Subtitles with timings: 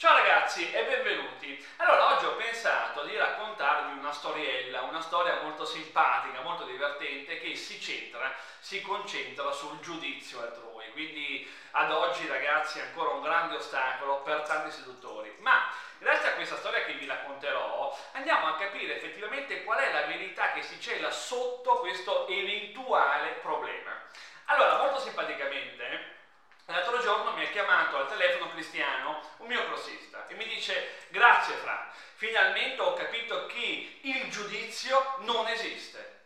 [0.00, 1.62] Ciao ragazzi e benvenuti.
[1.76, 7.54] Allora, oggi ho pensato di raccontarvi una storiella, una storia molto simpatica, molto divertente che
[7.54, 10.90] si centra, si concentra sul giudizio altrui.
[10.92, 15.36] Quindi ad oggi ragazzi è ancora un grande ostacolo per tanti seduttori.
[15.40, 20.06] Ma grazie a questa storia che vi racconterò andiamo a capire effettivamente qual è la
[20.06, 24.00] verità che si cela sotto questo eventuale problema.
[24.46, 26.18] Allora, molto simpaticamente
[26.70, 31.54] L'altro giorno mi ha chiamato al telefono cristiano un mio crossista e mi dice grazie
[31.56, 36.18] Fra, finalmente ho capito che il giudizio non esiste.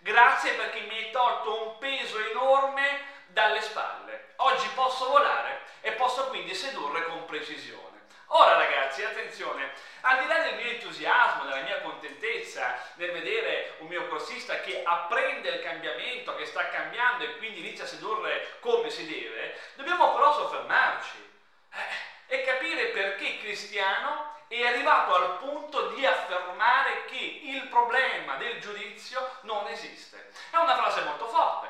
[0.00, 4.32] Grazie perché mi hai tolto un peso enorme dalle spalle.
[4.36, 7.93] Oggi posso volare e posso quindi sedurre con precisione.
[8.28, 13.86] Ora ragazzi, attenzione, al di là del mio entusiasmo, della mia contentezza nel vedere un
[13.86, 18.90] mio corsista che apprende il cambiamento, che sta cambiando e quindi inizia a sedurre come
[18.90, 21.30] si deve, dobbiamo però soffermarci
[21.72, 28.60] eh, e capire perché cristiano è arrivato al punto di affermare che il problema del
[28.60, 30.30] giudizio non esiste.
[30.50, 31.68] È una frase molto forte,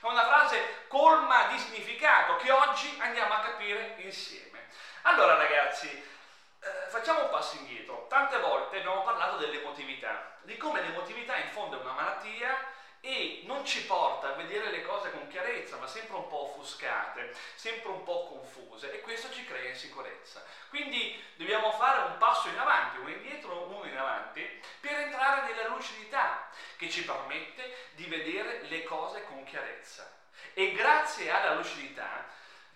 [0.00, 4.59] è una frase colma di significato che oggi andiamo a capire insieme.
[5.02, 8.06] Allora ragazzi, eh, facciamo un passo indietro.
[8.08, 12.54] Tante volte abbiamo parlato dell'emotività, di come l'emotività in fondo è una malattia
[13.00, 17.34] e non ci porta a vedere le cose con chiarezza, ma sempre un po' offuscate,
[17.54, 20.44] sempre un po' confuse e questo ci crea insicurezza.
[20.68, 25.68] Quindi dobbiamo fare un passo in avanti, uno indietro, uno in avanti, per entrare nella
[25.68, 30.18] lucidità che ci permette di vedere le cose con chiarezza.
[30.52, 32.26] E grazie alla lucidità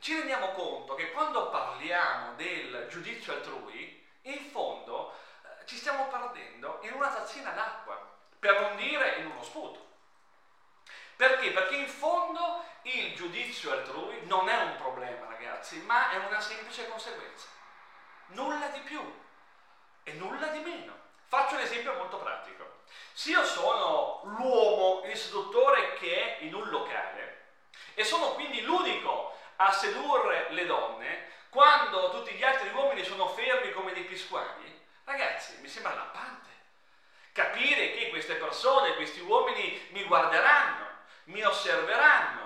[0.05, 6.79] ci rendiamo conto che quando parliamo del giudizio altrui, in fondo eh, ci stiamo perdendo
[6.83, 9.93] in una tazzina d'acqua, per non dire in uno sputo.
[11.17, 11.53] Perché?
[11.53, 16.87] Perché in fondo il giudizio altrui non è un problema, ragazzi, ma è una semplice
[16.87, 17.47] conseguenza.
[18.27, 19.01] Nulla di più
[20.03, 20.93] e nulla di meno.
[21.29, 22.83] Faccio un esempio molto pratico.
[23.15, 27.53] Se io sono l'uomo, il seduttore che è in un locale
[27.95, 33.71] e sono quindi l'unico a sedurre le donne quando tutti gli altri uomini sono fermi
[33.71, 36.51] come dei pisquani, ragazzi, mi sembra lampante.
[37.33, 40.85] Capire che queste persone, questi uomini mi guarderanno,
[41.27, 42.43] mi osserveranno.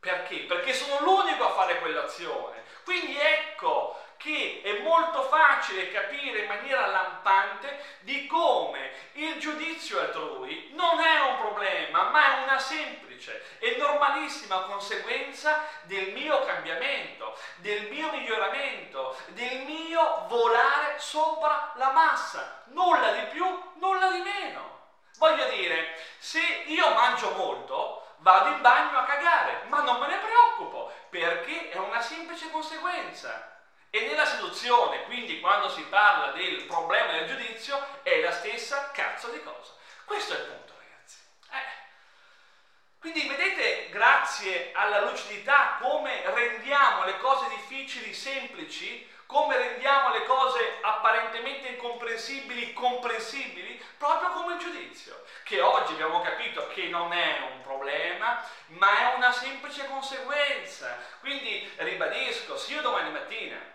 [0.00, 0.40] Perché?
[0.40, 2.64] Perché sono l'unico a fare quell'azione.
[2.82, 8.83] Quindi ecco che è molto facile capire in maniera lampante di come
[9.14, 16.12] il giudizio altrui non è un problema, ma è una semplice e normalissima conseguenza del
[16.12, 22.62] mio cambiamento, del mio miglioramento, del mio volare sopra la massa.
[22.66, 23.44] Nulla di più,
[23.74, 24.72] nulla di meno.
[25.18, 30.18] Voglio dire, se io mangio molto, vado in bagno a cagare, ma non me ne
[30.18, 33.52] preoccupo, perché è una semplice conseguenza.
[33.94, 39.28] E nella seduzione, quindi quando si parla del problema del giudizio, è la stessa cazzo
[39.28, 39.72] di cosa.
[40.04, 41.18] Questo è il punto, ragazzi.
[41.52, 42.98] Eh.
[42.98, 50.78] Quindi vedete, grazie alla lucidità, come rendiamo le cose difficili semplici, come rendiamo le cose
[50.80, 57.60] apparentemente incomprensibili comprensibili, proprio come il giudizio, che oggi abbiamo capito che non è un
[57.60, 60.98] problema, ma è una semplice conseguenza.
[61.20, 63.74] Quindi ribadisco, se io domani mattina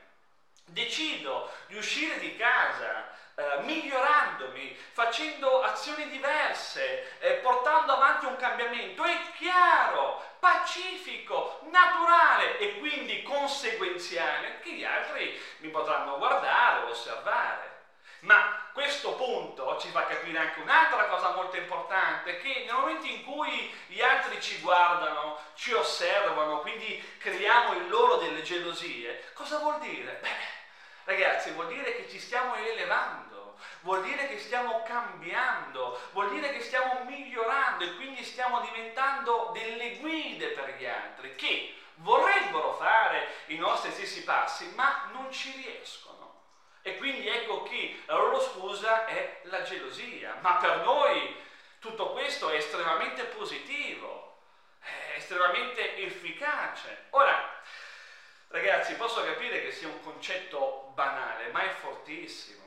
[0.72, 9.04] decido di uscire di casa eh, migliorandomi, facendo azioni diverse, eh, portando avanti un cambiamento,
[9.04, 17.78] è chiaro, pacifico, naturale e quindi conseguenziale che gli altri mi potranno guardare osservare.
[18.22, 23.24] Ma questo punto ci fa capire anche un'altra cosa molto importante, che nel momento in
[23.24, 29.80] cui gli altri ci guardano, ci osservano, quindi creiamo in loro delle gelosie, cosa vuol
[29.80, 30.20] dire?
[30.22, 30.59] Beh,
[31.10, 36.62] Ragazzi, vuol dire che ci stiamo elevando, vuol dire che stiamo cambiando, vuol dire che
[36.62, 43.58] stiamo migliorando e quindi stiamo diventando delle guide per gli altri che vorrebbero fare i
[43.58, 46.44] nostri stessi passi, ma non ci riescono.
[46.84, 50.38] E quindi ecco che la loro scusa è la gelosia.
[50.42, 51.36] Ma per noi
[51.80, 54.42] tutto questo è estremamente positivo,
[54.80, 57.06] è estremamente efficace.
[57.10, 57.58] Ora,
[58.52, 62.58] Ragazzi, posso capire che sia un concetto banale, ma è fortissimo.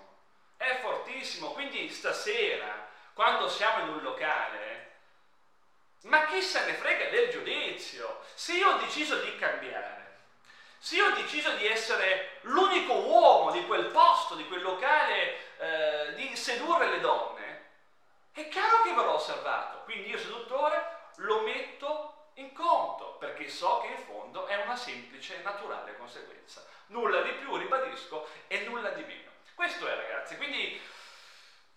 [0.57, 1.53] È fortissimo.
[1.53, 4.91] Quindi stasera, quando siamo in un locale,
[6.05, 8.23] ma chi se ne frega del giudizio?
[8.35, 10.21] Se io ho deciso di cambiare,
[10.79, 16.15] se io ho deciso di essere l'unico uomo di quel posto, di quel locale, eh,
[16.15, 17.71] di sedurre le donne,
[18.33, 19.83] è chiaro che verrò osservato.
[19.85, 20.32] Quindi io seduttore
[24.73, 26.65] una semplice e naturale conseguenza.
[26.87, 29.31] Nulla di più, ribadisco, e nulla di meno.
[29.55, 30.81] Questo è ragazzi, quindi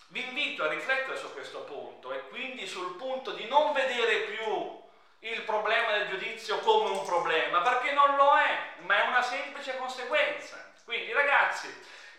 [0.08, 4.84] vi invito a riflettere su questo punto e quindi sul punto di non vedere più
[5.20, 9.76] il problema del giudizio come un problema, perché non lo è, ma è una semplice
[9.78, 10.74] conseguenza.
[10.86, 11.68] Quindi ragazzi,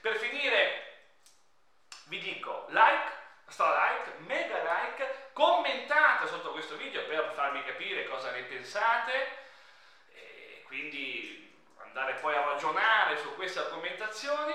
[0.00, 0.82] per finire
[2.06, 3.12] vi dico like,
[3.48, 9.44] stra like, mega like, commentate sotto questo video per farmi capire cosa ne pensate
[10.76, 14.52] quindi andare poi a ragionare su queste argomentazioni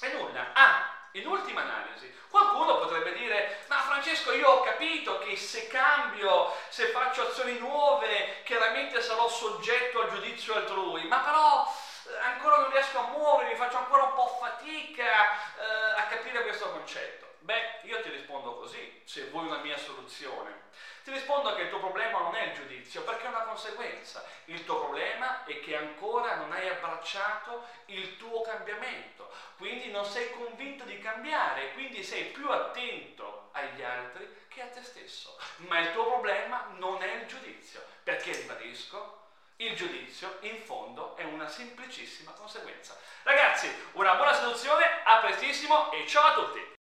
[0.00, 0.52] e nulla.
[0.54, 6.50] Ah, in ultima analisi, qualcuno potrebbe dire, ma Francesco io ho capito che se cambio,
[6.68, 11.72] se faccio azioni nuove, chiaramente sarò soggetto al giudizio altrui, ma però
[12.08, 16.70] eh, ancora non riesco a muovermi, faccio ancora un po' fatica eh, a capire questo
[16.70, 17.34] concetto.
[17.40, 20.62] Beh, io ti rispondo così, se vuoi una mia soluzione.
[21.04, 24.24] Ti rispondo che il tuo problema non è il giudizio, perché è una conseguenza.
[24.46, 30.30] Il tuo problema è che ancora non hai abbracciato il tuo cambiamento, quindi non sei
[30.30, 35.36] convinto di cambiare, quindi sei più attento agli altri che a te stesso.
[35.56, 41.24] Ma il tuo problema non è il giudizio, perché ribadisco, il giudizio in fondo è
[41.24, 42.96] una semplicissima conseguenza.
[43.24, 46.72] Ragazzi, una buona seduzione, a prestissimo e ciao a tutti!